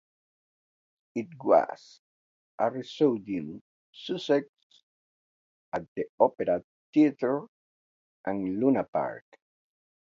It 1.13 1.27
was 1.43 2.01
a 2.57 2.71
resounding 2.71 3.61
success 3.91 4.41
at 5.73 5.83
the 5.95 6.05
Opera 6.19 6.63
Theatre 6.91 7.45
and 8.25 8.59
Luna 8.59 8.83
Park. 8.85 9.25